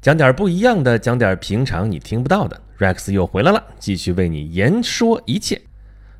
[0.00, 2.60] 讲点不一样的，讲点平常你听不到的。
[2.78, 5.60] Rex 又回来了，继续为你言说一切。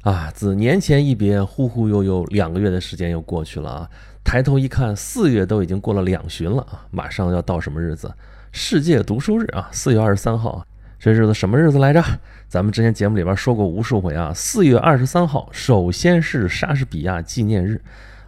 [0.02, 3.90] 啊，自年前一别，忽忽悠悠两个月的时间又过去了啊！
[4.24, 6.86] 抬头一看，四月都已经过了两旬了啊！
[6.90, 8.12] 马上要到什么日子？
[8.50, 10.66] 世界读书日啊，四月二十三号啊。
[10.98, 12.02] 这日子什么日子来着？
[12.48, 14.32] 咱们之前节目里边说过无数回啊。
[14.34, 17.80] 四月二十三号，首先是莎士比亚纪念日。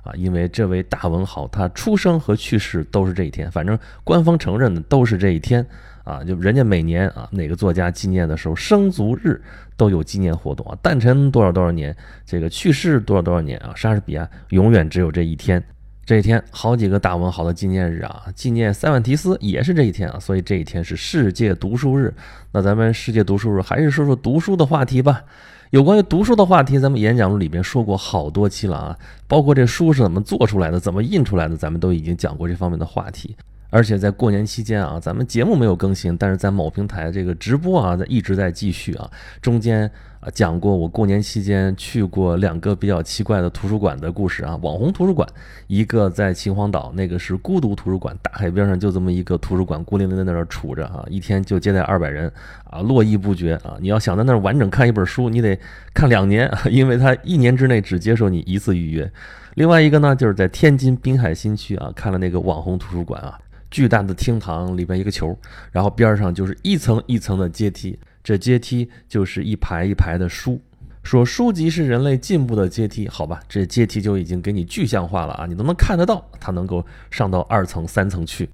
[0.03, 5.65] 啊，因为这位大文豪他出生和去世都是这一天，反正官方承认的都是这一天
[6.05, 6.25] 啊。
[6.25, 9.41] 就人家每年啊哪个作家纪念的时候生卒日
[9.77, 15.63] 都有纪念活动啊，诞辰多少多少年，这个去世多少多少年啊，莎士比亚永远只有这一天。
[16.07, 22.13] 这一天好几个大文豪的纪念日啊，纪念塞万提斯也是这一天啊，所以这一天是世界读书日。
[22.51, 25.23] 那咱们世界读书日还是说说读书的话题吧。
[25.71, 28.99] 有关于读书的话题，咱们演讲录里边说过好多期了啊，
[29.29, 33.37] 包括这书是怎么做出来的，怎么印出来的，咱们都已经讲过这方面的话题。
[33.71, 39.09] 而且在过年期间啊，咱们节目没有更新，但是在某平台这个直播啊，在一直在继续啊，
[39.41, 39.91] 中间。
[40.21, 45.27] 啊，讲过我过年期间去过两个比较奇怪的图书馆的故事啊，网红图书馆，
[45.67, 52.31] 一个在秦皇岛，那个是孤独图书馆，大海边上就这么一个图书馆，孤零零在那儿杵着啊，一天就接待二百人
[52.65, 53.79] 啊，络绎不绝啊。
[53.81, 55.59] 你要想在那儿完整看一本书，你得
[55.95, 59.11] 看两年，因为他一年之内只接受你一次预约。
[59.55, 63.39] 另外一个呢，就是在天津滨海新区啊，看了那个网红图书馆啊，
[63.71, 65.35] 巨大的厅堂里边一个球，
[65.73, 67.99] 然后边上就是一层一层的阶梯。
[68.23, 70.61] 这阶梯就是一排一排的书，
[71.03, 78.49] 说书籍是人类进步的阶梯，好吧，这阶梯就已经给你具象化了啊，你都能看得到，它能够上到二层、三层去。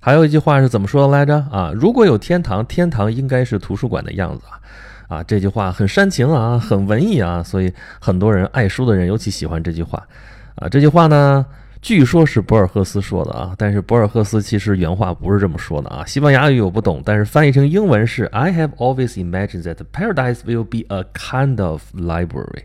[0.00, 1.70] 还有一句话是怎么说的来着啊？
[1.74, 5.18] 如果有天堂，天堂应该是图书馆的样子啊！
[5.18, 10.02] 啊，这句话很煽情啊，很文艺啊，所以很多人爱书的人尤其喜欢这句话
[10.54, 10.68] 啊。
[10.68, 11.44] 这句话呢？
[11.82, 16.04] 据说是博尔赫斯说的啊，但是博尔赫斯其实原话不是这么说的啊。
[16.04, 22.64] 西班牙语我不懂，但是翻译成英文是 I have always imagined that paradise will be a kind of library，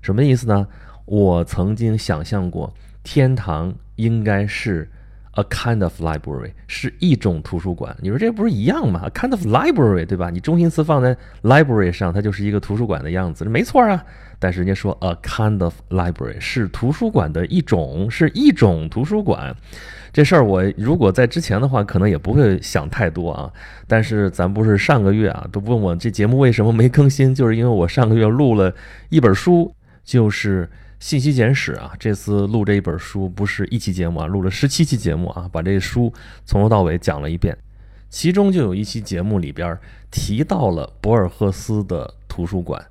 [0.00, 0.66] 什么意思呢？
[1.04, 4.88] 我曾经想象过天堂应该是。
[5.38, 10.30] A kind of library 是一种图书馆，你说这不是一样吗？A kind of library 对吧？
[10.30, 14.02] 你中心词放在 library 上，它就是一个图书馆的样子，没错啊。
[14.38, 19.54] 但是人家说 a kind of library 是图书馆的一种，是一种图书馆。
[20.12, 23.52] 这事儿我如果在之前的话，可能也不会想太多啊。
[23.86, 28.74] 但是咱不是上个月啊，都问我这节目为什么没更新，就是因为我上个月录了
[29.08, 30.68] 一本书，就是。
[30.98, 36.10] 信息简史啊，这次录这一本书不是一期节目啊，录了十七期节目啊，把这书
[36.46, 37.54] 从头到尾讲了一遍。
[38.08, 39.78] 其中就有一期节目里边
[40.10, 42.82] 提到了博尔赫斯的图书馆，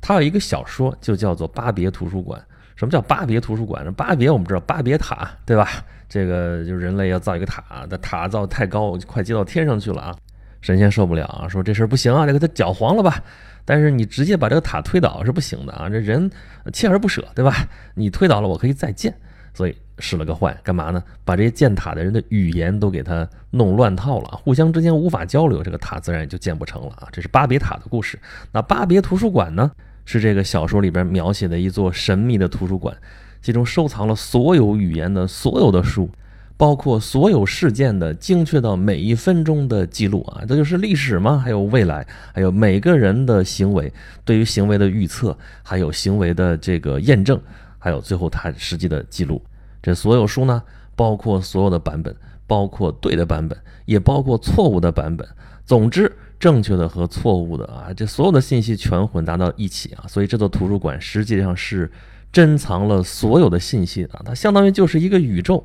[0.00, 2.40] 他有一个小说就叫做《巴别图书馆》。
[2.76, 3.92] 什么叫巴别图书馆？
[3.92, 5.68] 巴别我们知道巴别塔对吧？
[6.08, 10.16] 这个就是人类要造一个塔，那塔造太高，快接到天上去了啊！
[10.62, 13.22] 神仙受不了啊，说这事儿不行啊，得给他搅黄了吧。
[13.66, 15.90] 但是你直接把这个塔推倒是不行的啊！
[15.90, 16.30] 这人
[16.72, 17.68] 锲而不舍，对吧？
[17.94, 19.14] 你推倒了，我可以再建，
[19.52, 21.04] 所以使了个坏，干嘛呢？
[21.22, 27.08] 把这些建塔的人的语言都给他弄乱套了，互相之间无法交流，这个塔自然也就建不成了啊！
[27.12, 28.18] 这是巴别塔的故事。
[28.50, 29.70] 那巴别图书馆呢？
[30.04, 32.96] 是这个小说里边描写的一座神秘的图书馆，
[33.42, 36.08] 其中收藏了所有语言的所有的书。
[36.56, 41.38] 包括所有事件的精确到每一分钟的记录啊，这就是历史吗？
[41.38, 43.90] 还有未来，还有每个人的行为，
[44.26, 47.40] 对于行为的预测，还有行为的这个验证，
[47.78, 49.42] 还有最后他实际的记录。
[49.80, 50.62] 这所有书呢，
[50.94, 52.14] 包括所有的版本，
[52.46, 55.26] 包括对的版本，也包括错误的版本。
[55.64, 61.88] 总之，正确的和错误的啊，这所有的信息全混杂到一起啊，所以这座图书馆实际上是
[62.32, 65.62] 珍藏了所有的信息啊，它相当于就是一个宇宙。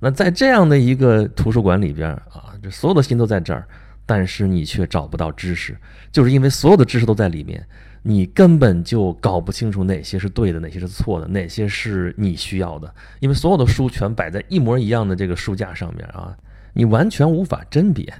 [0.00, 3.66] 那在这样的一个图书馆里边啊，这所有的心都在这儿，
[4.04, 5.76] 但是你却找不到知识，
[6.10, 7.64] 就是因为所有的知识都在里面，
[8.02, 16.36] 你根本就搞不清楚哪些是对的，哪些是错的，哪些是你需要的，因为所有的书全摆在一模一样的这个书架上面啊，
[16.74, 18.12] 你完全无法甄别。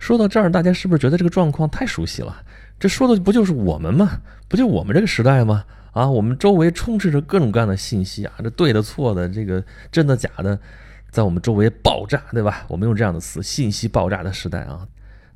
[0.00, 2.42] 说到这儿，大家是不是觉得这个状况太熟悉了？
[2.80, 4.20] 这说的不就是我们吗？
[4.48, 5.64] 不就我们这个时代吗？
[5.92, 9.62] 啊，我们周围充斥着各种各样的信息啊，这对的、错的，这个
[9.92, 10.58] 真的、假的。
[11.10, 12.64] 在我们周围爆炸，对吧？
[12.68, 14.86] 我们用这样的词，信息爆炸的时代啊。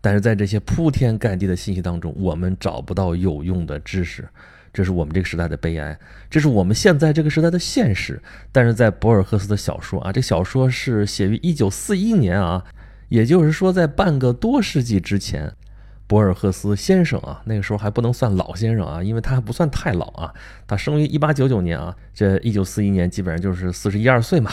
[0.00, 4.26] 但是在这些铺天盖地的信息当中，我们找不到有用的知识，
[4.72, 5.98] 这是我们这个时代的悲哀，
[6.30, 8.22] 这是我们现在这个时代的现实。
[8.52, 12.64] 但是在博尔赫斯的小说啊，这小说是写于一九四一年啊，
[13.08, 15.52] 也就是说在半个多世纪之前，
[16.06, 20.34] 博尔赫斯先生啊，那个时候还不能算老先生啊，因为他还不算太老啊，
[20.66, 24.50] 他生于一八九九年啊，这一九四一年基本上就是四十一二岁嘛。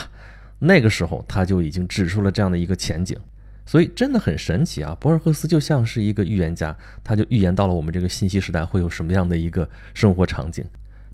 [0.59, 3.18] 那个时候他就已经指出了这样的一个前景，
[3.65, 4.95] 所以真的很神奇啊！
[5.00, 10.63] 博尔赫斯就像是一个预言家，他就预言到了我们这个信息时代会有什么样的一个生活场景。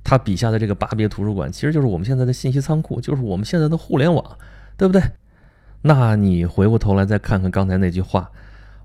[0.04, 4.38] 他笔下的这个巴别图书馆，其实就是我们现在的信息仓库，就是我们现在的互联网，
[4.78, 5.02] 对不对？
[5.88, 8.30] 那你回过头来再看看刚才那句话，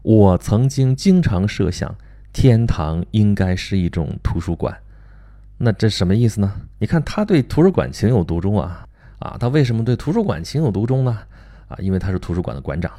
[0.03, 1.93] 我曾经经常设想，
[2.33, 4.73] 天堂应该是一种图书馆。
[5.59, 6.53] 那这什么意思呢？
[6.79, 8.87] 你看他对图书馆情有独钟啊
[9.19, 9.37] 啊！
[9.41, 11.19] 他为什么对图书馆情有独钟呢？
[11.67, 12.93] 啊，因为他是图书馆的馆长，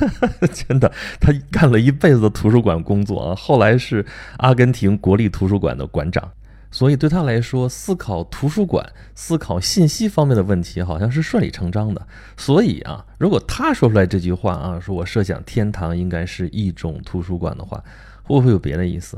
[0.54, 0.90] 真的，
[1.20, 4.06] 他干了一辈子的图书馆工作啊，后来是
[4.38, 6.30] 阿根廷国立图书馆的馆长，
[6.70, 12.06] 所以对他来说，思考图书馆、思考信息方面的问题，好像是顺理成章的。
[12.36, 17.82] 所以啊，如果他说出来这句话啊，说我设想天堂应该是一种图书馆的话，
[18.22, 19.16] 会不会有别的意思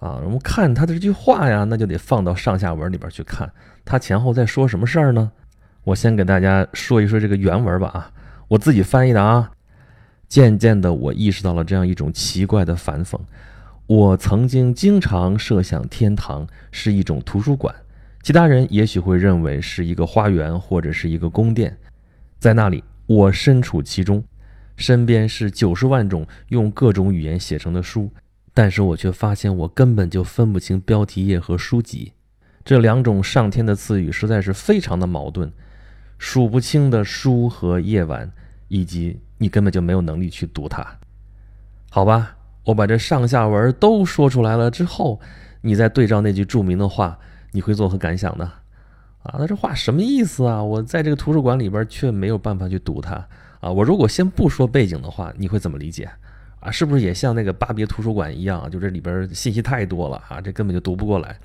[0.00, 0.20] 啊？
[0.24, 3.52] 我们看他的这句话呀，那就得放到上下文里边去看，
[3.84, 5.30] 他前后在说什么事儿呢？
[5.84, 8.10] 我先给大家说一说这个原文吧啊。
[8.48, 9.50] 我自己翻译的啊。
[10.28, 13.18] 渐渐的，我意识到了这样一种奇怪的反讽。
[13.88, 17.74] 我曾经经常设想天堂是一种图书馆，
[18.22, 21.74] 其他人也许会认为是一个花园或者是一个宫殿。
[22.38, 24.22] 在那里，我身处其中，
[24.76, 28.12] 身边是九十万种用各种语言写成的书，
[28.52, 32.12] 但是我却发现我根本就分不清标题页和书籍。
[32.62, 35.50] 这两种上天的赐予实在是非常的矛盾。
[36.18, 38.30] 数不清的书和夜晚，
[38.68, 40.98] 以及你根本就没有能力去读它，
[41.88, 42.34] 好吧？
[42.68, 45.18] 我把这上下文都说出来了之后，
[45.62, 47.18] 你再对照那句著名的话，
[47.52, 48.52] 你会作何感想呢？
[49.22, 50.62] 啊，那这话什么意思啊？
[50.62, 53.26] 我在这个图书馆里边却没有办法去读它
[53.60, 53.72] 啊！
[53.72, 56.10] 我如果先不说背景的话，你会怎么理解？
[56.60, 61.38] 啊，是不是也像那个巴别图书馆一样，就这里边信息太多了啊，这根本就读不过来？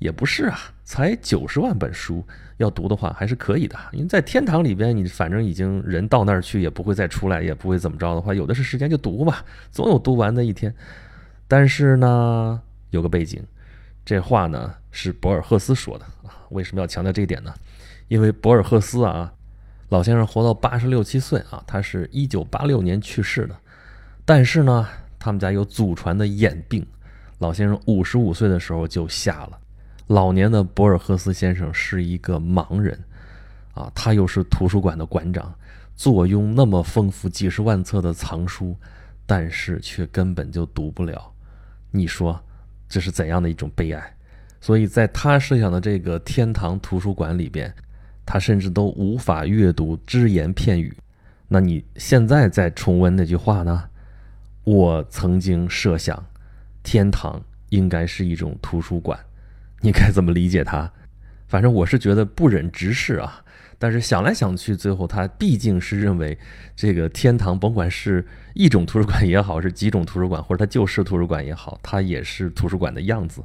[0.00, 2.26] 也不是啊，才九十万本书，
[2.56, 3.78] 要读的话还是可以的。
[3.92, 10.74] 因为在天堂里边，你反正已经人到那儿去，也不会再出来，也不会怎么着的话，有的是时间就读吧，总有读完的一天。
[11.46, 12.60] 但是呢，
[12.90, 13.44] 有个背景，
[14.04, 16.32] 这话呢是博尔赫斯说的啊。
[16.48, 17.54] 为什么要强调这一点呢？
[18.08, 19.32] 因为博尔赫斯啊，
[19.90, 23.54] 老先生活到八十六七岁啊，他是一九八六年去世的。
[24.24, 24.88] 但是呢，
[25.18, 26.86] 他们家有祖传的眼病，
[27.38, 29.58] 老先生五十五岁的时候就瞎了。
[30.10, 32.98] 老年的博尔赫斯先生是一个盲人，
[33.74, 35.54] 啊，他又是图书馆的馆长，
[35.94, 38.76] 坐拥那么丰富几十万册的藏书，
[39.24, 41.32] 但是却根本就读不了。
[41.92, 42.42] 你说
[42.88, 44.16] 这是怎样的一种悲哀？
[44.60, 47.72] 所以在他设想的这个天堂图书馆里边，
[48.26, 50.92] 他甚至都无法阅读只言片语。
[51.46, 53.84] 那你现在再重温那句话呢？
[54.64, 56.26] 我曾经设想，
[56.82, 59.16] 天堂应该是一种图书馆。
[59.80, 60.92] 你该怎么理解他？
[61.48, 63.42] 反正我是觉得不忍直视啊。
[63.78, 66.38] 但是想来想去，最后他毕竟是认为
[66.76, 73.42] 这个天堂，甭管是一种图书馆也好，是几种图书馆，或者它就是图书馆也好，它也是图书馆的样子。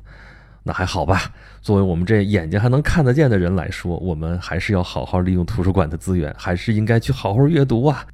[0.63, 1.31] 那还好吧。
[1.61, 8.05] 作为我们这眼睛还能看得见的人来说，我们还是要好好利用图书馆的资源，还是应该去好好阅读啊。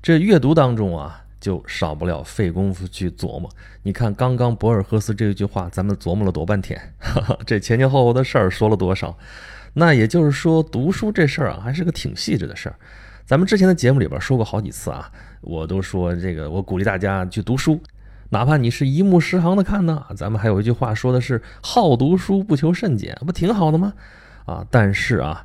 [0.00, 1.24] 这阅读当中啊。
[1.40, 3.48] 就少不了费功夫去琢磨。
[3.82, 6.94] 你看，刚刚博尔赫斯这句话，咱们琢磨了多半天，
[7.46, 9.16] 这前前后后的事儿说了多少？
[9.74, 12.74] 那也就是说，读书这事儿啊，还是个挺细致的事儿。
[13.24, 17.80] 咱们之前的节目里边说过好几次啊，我都说这个，我鼓励大家去读书，
[18.30, 20.04] 哪怕你是一目十行的看呢。
[20.16, 23.92] 咱们还有一句话说的是“好读书，不求甚解”，不挺好的吗？
[24.46, 25.44] 啊，但是啊。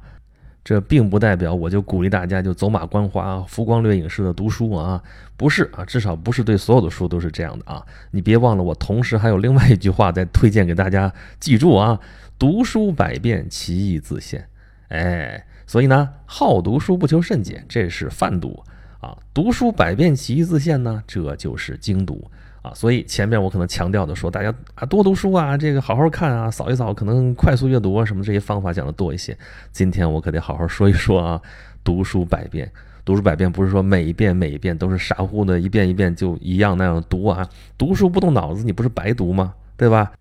[0.64, 5.04] 这并不代表我就鼓励大家就走马观花、浮光掠影式的读书啊，
[5.36, 7.86] 不是啊，至少不是对所有的书都是这样的啊。
[8.12, 12.00] 你别忘了，我同时还有另外一句话在推荐给大家，记住啊，
[12.40, 14.48] 读书百遍，其义自现。
[14.88, 18.64] 哎，所以呢，好读书不求甚解，这是泛读
[19.02, 22.32] 啊；读书百遍，其义自现呢，这就是精读。
[22.64, 29.38] 啊，所以前面我可能强调的说，大家啊多读书啊，这个好好看啊，扫一扫，可能快速阅读啊什么这些方法讲的多一些。
[29.74, 31.42] 今天我可得好好说一说啊，
[31.84, 32.72] 读书百遍，
[33.04, 39.54] 读书百遍不是说每一遍每一遍都是傻乎乎的一遍一遍就一样那样读啊，读书不动脑子，你不是白读吗？
[39.76, 40.14] 对吧？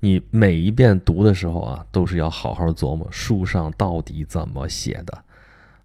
[0.00, 5.18] 你每一遍读的时候啊，都是要好好琢磨书上到底怎么写的。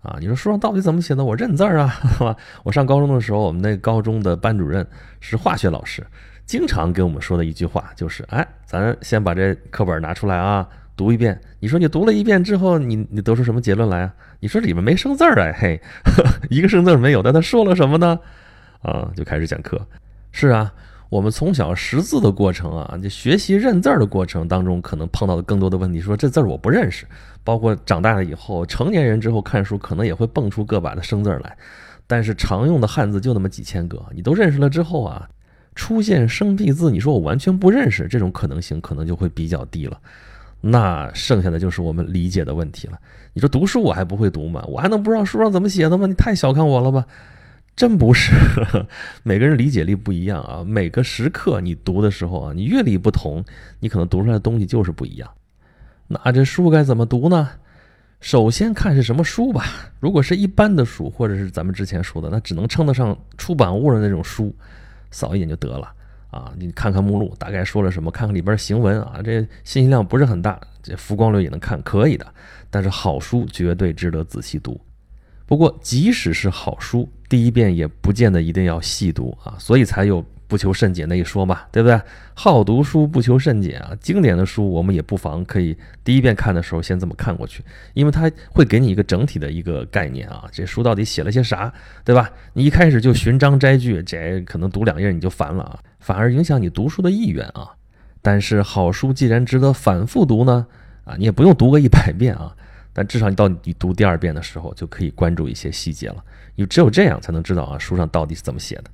[0.06, 1.24] 啊，你说书上到底怎么写的？
[1.26, 1.94] 我认字儿啊，
[2.64, 4.86] 我上高中的时候，我们那高中的班主任
[5.20, 6.06] 是化学老师，
[6.46, 11.40] 经常给我们说的一句话就是：哎，咱先把这课本拿出来啊，读一遍。
[11.60, 14.14] 你说你读了一遍之后，你你得出什么结论来啊？
[14.40, 15.82] 你说里面没生字儿哎，嘿，
[16.50, 18.20] 一个生字没有，但他说了什么呢？
[18.84, 19.86] 啊，就开始讲课。
[20.32, 20.72] 是啊。
[21.16, 27.06] 我们从小识字的过程啊，就学习认字儿的过程当中，可能碰到的更多的问题，说这字儿我不认识。
[27.42, 31.58] 包括长大了以后，成年人之后看书，可能也会蹦出个把的生字儿来。
[32.06, 35.30] 但是常用的汉字就那么几千个，你都认识了之后啊，
[35.74, 39.98] 出现生僻字，你说我完全不认识，这种可能性可能就会比较低了。
[40.60, 43.00] 那剩下的就是我们理解的问题了。
[43.34, 44.62] 你说读书我还不会读吗？
[44.68, 46.08] 我还能不知道书上怎么写的吗？
[46.08, 47.06] 你太小看我了吧？
[47.76, 48.88] 真不是呵呵，
[49.24, 50.64] 每个人理解力不一样啊。
[50.66, 53.44] 每个时刻你读的时候啊，你阅历不同，
[53.80, 55.30] 你可能读出来的东西就是不一样。
[56.08, 57.50] 那这书该怎么读呢？
[58.22, 59.66] 首先看是什么书吧。
[60.00, 64.56] 如果是一般的书，或者是咱们之前说的，那只能称得上出版物的那种书，
[65.12, 65.92] 扫一眼就得了。
[66.32, 68.10] 啊，你看看目录，大概说了什么？
[68.10, 72.26] 看看里边行文啊，这信息量不是很大，这浮光流也能看，可以的。
[72.70, 74.80] 但是好书绝对值得仔细读。
[75.46, 80.26] 不过即使是好书，第一遍也不见得一定要细读啊，所以才有。
[80.48, 82.00] 不求甚解那一说嘛，对不对？
[82.36, 87.64] 好读书不求甚解啊，经典的书我们也不妨可以第一遍看的时候先这么看过去，
[87.96, 90.46] 因为它会给你一个整体的一个概念啊。
[90.52, 91.74] 这书到底写了些啥，
[92.04, 92.30] 对吧？
[92.54, 97.72] 你一开始就寻章摘句，这可能读两页你就烦了啊，反而影响你读书的意愿啊。
[98.22, 100.68] 但是好书既然值得反复读呢，
[101.06, 102.56] 啊，你也不用读个一百遍啊，
[102.98, 106.24] 但至少你到你读第二遍的时候就可以关注一些细节了，
[106.56, 108.86] 因为只有这样才能知道啊书上到底是怎么写的。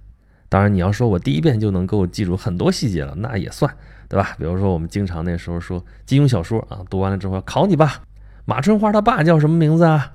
[0.49, 3.71] 当然，你要说我第一遍就能够记住很多细节了，那也算，
[4.09, 4.35] 对吧？
[4.39, 8.01] 比如说我们经常那时候说金庸小说啊，读完了之后考你吧，
[8.45, 10.13] 马春花他爸叫什么名字啊？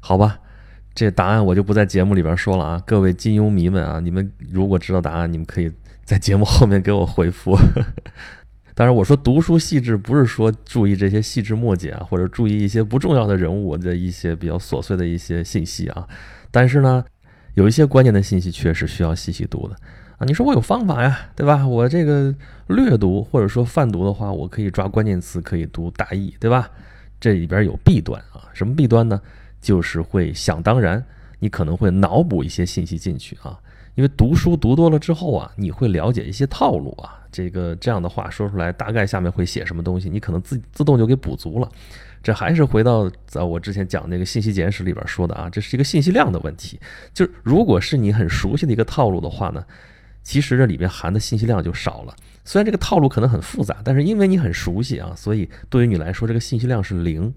[0.00, 0.38] 好吧，
[0.94, 2.82] 这答案我就不在节目里边说了啊。
[2.86, 5.72] 各位金庸迷们啊，你们如果知道答案，你们可以
[6.04, 7.56] 在节目后面给我回复。
[8.74, 16.06] 当然，我说读书细致不是说注意这些细枝末节啊，或者注意一些不重要的人物的一些比较琐碎的一些信息啊，
[16.50, 17.04] 但是呢。
[17.54, 19.76] 有一些关键的信息确实需要细细读的
[20.18, 20.26] 啊！
[20.26, 21.64] 你说我有方法呀，对吧？
[21.64, 22.34] 我这个
[22.66, 26.68] 略读或者说泛读的话，我可以抓关键词，可以读大意，对吧？
[27.20, 28.50] 这里边有弊端啊！
[28.52, 29.20] 什么弊端呢？
[29.60, 31.00] 就是会想当然，
[31.38, 33.56] 你可能会脑补一些信息进去啊。
[33.94, 37.20] 因为读书读多了之后啊，你会了解一些套路啊。
[37.30, 41.68] 这个这样的话说出来，大概下面会写什么东西，你可能自自动就给补足了。
[42.22, 46.78] 这还是回到在我之前讲那个信息简史里边说的啊，这是一个信息量的问题。
[47.12, 49.64] 就是如果是你很熟悉的一个套路的话呢，
[50.22, 52.14] 其实这里边含的信息量就少了。
[52.44, 57.34] 虽然这个套路可能很复杂，但是因为你很熟悉啊，所以对于你来说这个信息量是零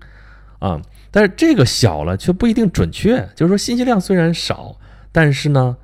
[0.60, 0.82] 啊。
[1.10, 4.78] 但是这个小了却不一定准确，就是说信息量虽然少，
[5.12, 5.76] 但是呢，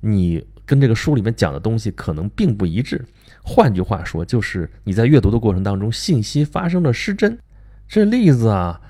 [0.00, 3.04] 你跟这个书里面讲的东西可能并不一致。
[3.42, 7.38] 换句话说，就是你在阅读的过程当中，信息发生了失真。
[7.88, 8.80] 这例子啊，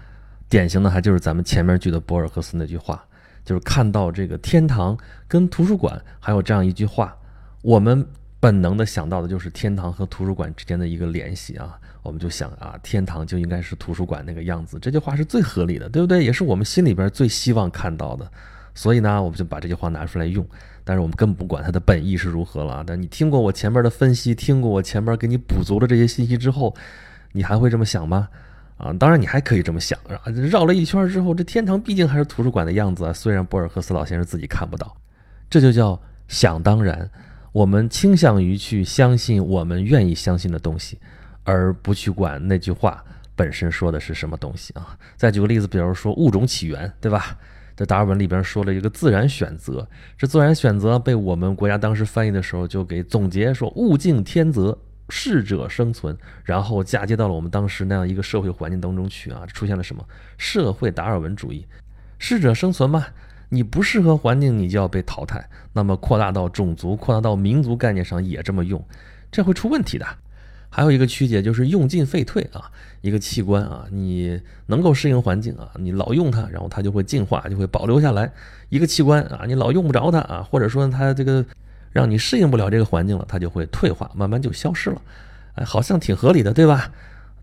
[0.49, 3.03] 典型的还就是咱们前面举的博尔赫斯那句话，
[3.45, 7.17] 就是看到这个天堂跟图书馆还有这样一句话，
[7.63, 8.07] 我们
[8.39, 16.25] 本能的想到的就是天堂和图书馆之间的一个联系啊，我们就想啊，天堂就应该是图书馆那个样子，这句话是最合理的，对不对？
[16.25, 18.31] 也是我们心里边最希望看到的，
[18.75, 20.47] 所以呢，我们就把这句话拿出来用，
[20.91, 22.85] 但是我们根本不管它的本意是如何了啊。
[22.85, 26.75] 但你听过我前面的分析，听过我前面给你补足了这些信息之后，
[27.31, 28.29] 你还会这么想吗？
[28.77, 29.97] 啊，当然你还可以这么想，
[30.51, 33.13] 绕了一圈之后，这天堂毕竟还是图书馆的样子啊。
[33.13, 34.97] 虽然博尔赫斯老先生自己看不到，
[35.49, 37.09] 这就叫想当然。
[37.53, 40.99] 我们倾向于去相信我们愿意相信的东西，
[41.45, 43.05] 而不去管那句话
[43.37, 44.99] 本身说的是什么东西啊。
[45.17, 47.37] 再举个例子，比如说物种起源，对吧？
[47.81, 54.77] 在达尔文里边说了一个自然选择，这自然选择被我们国家当时翻译的时候就给总结说物竞天择。
[55.13, 60.05] 适者生存，然后嫁接到了我们当时那样一个社会环境当中去啊，出现了什么
[60.39, 61.67] 社会达尔文主义？
[62.19, 63.05] 适者生存嘛，
[63.49, 65.49] 你不适合环境，你就要被淘汰。
[65.73, 68.87] 那么扩大到种族，扩大到民族概念上也这么用，
[69.33, 70.07] 这会出问题的。
[70.71, 72.71] 还有一个曲解就是用进废退啊，
[73.03, 78.33] 一个器官啊，你能够适应环境啊，你老用它，然后它就会进化，就会保留下来。
[78.71, 81.45] 一个器官啊，你老用不着它啊，或者说它这个。
[81.93, 85.03] 让你适应不了这个环境了，它就会退化，慢慢就消失了。
[85.57, 86.89] 哎，好像挺合理的，对吧？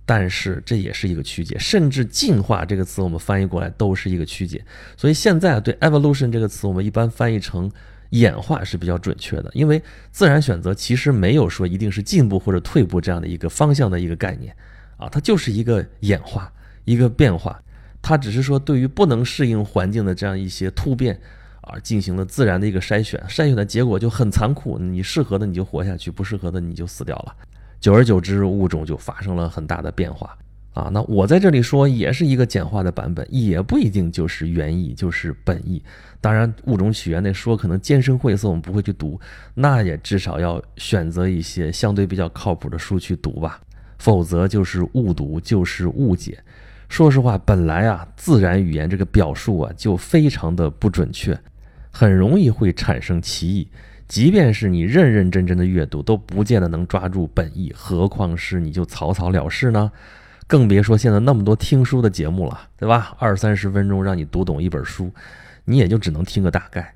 [0.06, 4.64] 但是这也是一个曲解，甚至“进化”这个词我们翻译过来都是一个曲解。
[4.96, 7.70] 所以现在对 “evolution” 这个词，我们一般翻译成
[8.12, 14.56] “演化”是比较准确的，因为自然选择其实没有说一定是进步或者退步这样的一个方向的一个概念
[14.98, 16.52] 啊，它就是一个演化，
[16.86, 17.62] 一个变化。
[18.02, 21.20] 它只是说对于不能适应环境的这样一些突变。
[21.62, 24.80] 啊，进行了自然的一个筛选，筛选的结果就很残酷。
[24.80, 27.36] 你适合的你就活下去，不适合的你就死掉了。
[27.82, 30.38] 久而久之，物种就发生了很大的变化。
[30.78, 35.82] 啊，那我在这里说也是一个简化的版本，也不一定就是原意，就是本意。
[36.22, 39.20] 当然，物种起源那说可能艰深晦涩，我们不会去读，
[39.56, 43.60] 那也至少要选择一些相对比较靠谱的书去读吧，
[43.98, 46.38] 否则就是误读，就是误解。
[46.90, 51.36] 说实话，本来啊，自然语言这个表述啊就非常的不准确。
[51.90, 53.68] 很容易会产生歧义。
[54.08, 59.92] 即便是你认认真真的阅读，都不见得能抓住本意，何况是你就草草了事呢？
[60.48, 63.13] 更别说现在那么多听书的节目了，对吧？
[63.20, 65.12] 二三十分钟让你读懂一本书，
[65.66, 66.94] 你也就只能听个大概。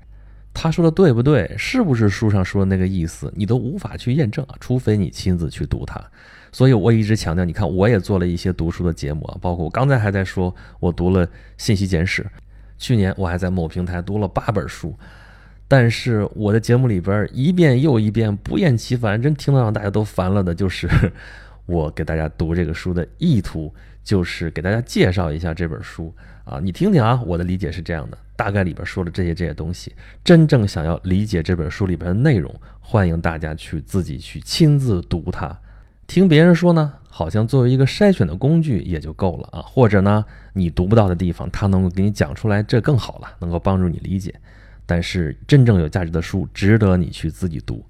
[0.54, 1.54] 他说的对不对？
[1.56, 3.32] 是不是书上说的那个意思？
[3.36, 6.02] 你都无法去验证啊，除非你亲自去读它。
[6.50, 12.22] 所以我一直强调，你看，我也做了一些读书的节目啊，包括我刚才还在说，我读了《信息简史》，
[12.76, 14.94] 去年我还在某平台读了八本书。
[15.66, 20.86] 但是我的节目里边一遍又一遍不厌其烦，真听得让大家都烦了的，就是
[21.66, 26.12] 我给大家读这个书的意图，就是给大家介绍一下这本书
[26.44, 26.58] 啊。
[26.60, 35.56] 你听听啊，我的理解是这样的，大概里边说的这些这些东西，真正想要理解这本书里边的内容，欢迎大家去自己去亲自读它。
[36.08, 39.62] 听别人说呢，好像作为一个筛选的工具也就够了啊。
[39.62, 44.34] 或者呢，你读不到的地方，他能够给你讲出来，这更好了，能够帮助你理解。
[44.84, 47.82] 但是真正有价值的书，值得你去自己读，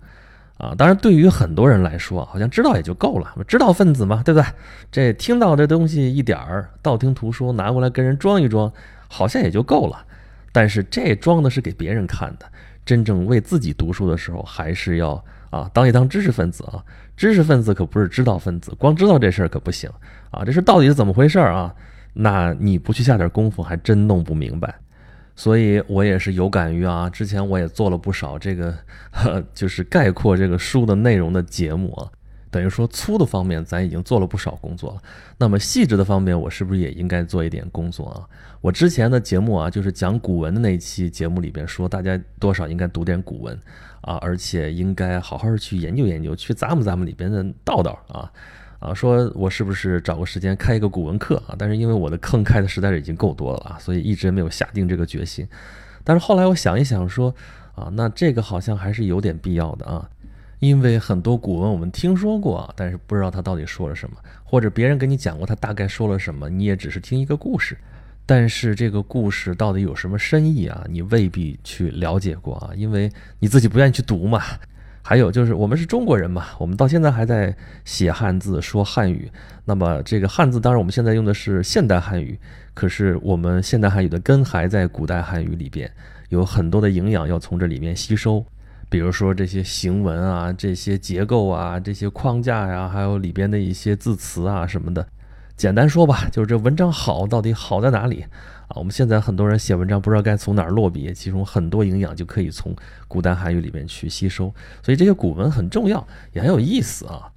[0.62, 4.47] 啊，当然对于很多人来说，好像知道也就够了，知道分子嘛，对不对？
[4.92, 8.73] 这听到这东西一点儿，道听途说，拿过来跟人装一装，
[9.09, 10.07] 好像也就够了。
[10.52, 12.47] 但是这装的是给别人看的，
[12.85, 16.78] 真正为自己读书的时候，还是要啊，当一当知识分子啊，
[17.16, 19.90] 知识分子可不是知道分子，光知道这事儿可不行
[20.31, 21.75] 啊，这事到底是怎么回事啊？
[22.12, 24.73] 那你不去下点功夫，还真弄不明白。
[25.35, 28.77] 所以我也是有感于啊，之前我也做了不少这个，
[29.11, 32.11] 呵就是概括这个书的内容的节目啊，
[32.51, 35.03] 等于说粗的方面咱已经做了不少工作了。
[35.39, 38.29] 那么细致的方面，我是不是也应该做一点工作啊？
[38.61, 43.59] 我之前的节目啊，就是讲古文的那一期节目里边说，大家多少应该读点古文
[44.03, 48.31] 啊，而且应该好好去研究研究，去咂摸咂摸里边的道道啊。
[48.83, 51.55] 啊，说我是不是找个时间开一个古文课啊？
[51.57, 55.47] 但是因为我的坑开的实在是已经够多了啊，所以一直没有下定这个决心。
[56.03, 57.33] 但是后来我想一想，说
[57.77, 60.11] 啊，那这个好像还是有点必要的啊，
[60.59, 67.78] 因为很多古文我们听说过，但是不知道它到底说了什么，或者别人跟你讲过它大概说了什么，你也只是听一个故事，
[68.26, 70.85] 但是这个故事到底有什么深意啊？
[70.91, 74.43] 你未必去了解过啊，因为你自己不愿意去读嘛。
[75.04, 79.28] 还有就是，我们是中国人嘛，我们到现在还在写汉字、说汉语。
[79.65, 82.38] 那么这个汉字，当然我们现在用的是现代汉语，
[82.73, 85.91] 可是我们现代汉语的根还在古代汉语里边，
[86.28, 88.45] 有很多的营养要从这里面吸收。
[88.88, 95.06] 比如说这些行文啊、这些结构啊、这些框架呀，还有里边的一些字词啊什么的。
[95.56, 98.25] 简单说吧，就是这文章好到底好在哪里
[98.69, 98.75] 啊？
[98.75, 102.75] 我们现在很多人写文章不知道该从哪儿落笔，其中很多营养就可以从
[103.06, 107.30] 古代汉语里面去吸收，所以这些古文很重要，也很有意思啊。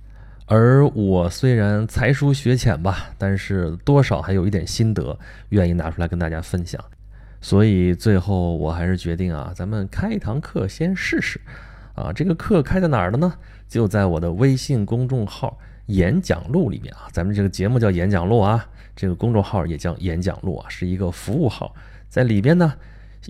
[0.47, 5.17] 而我虽然才疏学浅吧，但是多少还有一点心得，
[5.49, 6.83] 愿意拿出来跟大家分享。
[7.41, 11.39] 所以最后我还是决定啊，咱们开一堂课先试试。
[11.95, 13.33] 啊，这个课开在哪儿了呢？
[13.69, 17.07] 就在我的微信公众号“演讲录”里面啊。
[17.11, 18.67] 咱们这个节目叫“演讲录”啊。
[18.95, 21.75] 这个公众号也叫演讲录啊，是一个服务号，
[22.07, 22.73] 在里边呢，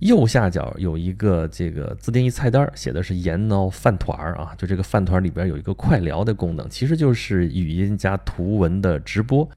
[0.02, 9.50] 右下角有一个这个自定义菜单，写的是“盐脑饭团儿”啊，就这个饭团里边有一个快聊的功能，其实就是语音加图文的直播，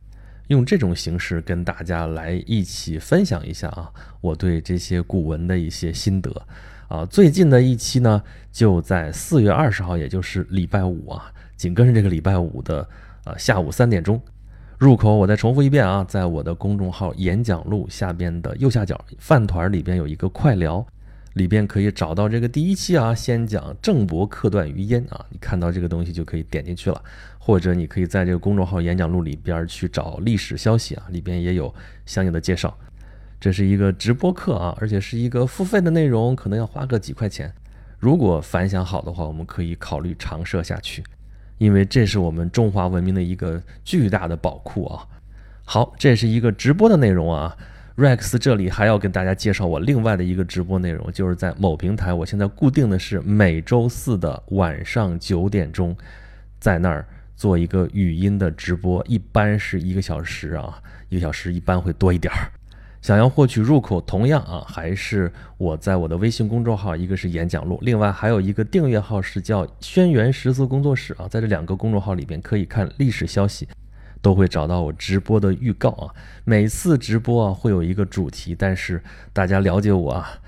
[0.47, 6.47] 用这种形式跟大家来一起分享一下啊，我对这些古文的一些心得
[6.89, 7.05] 啊。
[7.05, 12.89] 最近的一期呢，就在四月二十号，也就是礼拜五啊，紧跟着这个礼拜五的
[13.25, 14.19] 呃下午三点钟。
[14.79, 20.87] 入口我再重复一遍啊，在我的公众号“演讲录”下边的右下角饭团里边有一个快聊，
[21.33, 27.03] 里边可以找到这个第一期啊，先讲郑伯克段于鄢啊，你看到这个东西就可以点进去了，
[27.41, 31.75] 或者你可以在这个公众号“演讲录”里边去找历史消息啊，里边也有
[32.07, 32.73] 相应的介绍。
[33.41, 37.53] 这是一个直播课啊，而且是一个付费的内容，可能要花个几块钱。
[37.99, 41.03] 如果反响好的话，我们可以考虑长设下去。
[41.59, 45.07] 因为这是我们中华文明的一个巨大的宝库啊！
[45.65, 47.57] 好，这是一个直播的内容啊。
[47.97, 55.97] Rex 这里还要跟大家介绍我另外的一个直播内容，就是在某平台，我现在固定的是每周四的晚上九点钟，
[56.61, 62.53] 在那儿做一个语音的直播，一般是一个小时啊，一个小时一般会多一点儿。
[63.01, 73.69] 想要获取入口，同样啊，还是我在我的微信公众号，一个是演讲录，另外还有一个订阅号是叫轩辕十四工作室啊，在这两个公众号里边可以看历史消息，
[74.21, 76.13] 都会找到我直播的预告啊。
[76.45, 79.01] 每次直播啊会有一个主题，但是
[79.33, 80.41] 大家了解我啊，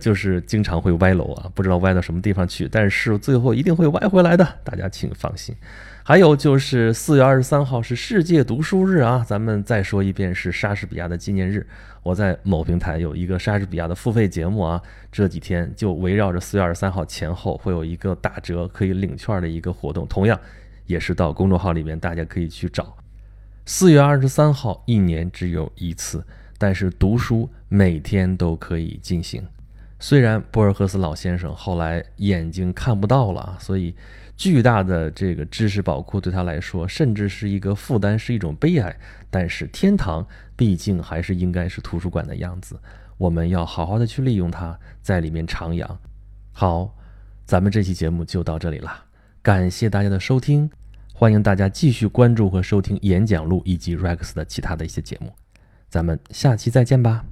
[0.00, 5.54] 就是经常会歪楼啊，不知道歪到什么地方去，但是最后一定会歪回来的，大家请放心。
[6.10, 11.64] 还有就是四月二十三号是世界读书日啊，咱们再说一遍是莎士比亚的纪念日。
[12.02, 20.36] 我在某平台有一个莎士比亚的付费节目啊，这几天就围绕着四月二十三号前后会有一个打折可以领券的一个活动，同样
[20.84, 22.96] 也是到公众号里面大家可以去找。
[23.64, 26.26] 四月二十三号一年只有一次，
[26.58, 29.46] 但是读书每天都可以进行。
[30.00, 33.94] 虽然博尔赫斯老先生后来眼睛看不到了，所以
[34.40, 38.96] 巨大的这个知识宝库对他来说，甚至是一个负担，是一种悲哀。
[39.28, 40.26] 但是天堂
[40.56, 42.80] 毕竟还是应该是图书馆的样子，
[43.18, 45.86] 我们要好好的去利用它，在里面徜徉。
[46.52, 46.96] 好，
[47.44, 49.04] 咱们这期节目就到这里了，
[49.42, 50.70] 感谢大家的收听，
[51.12, 55.34] 欢迎大家继续关注和收听演讲录以及 Rex 的其他的一些节目，
[55.90, 57.26] 咱们下期再见吧。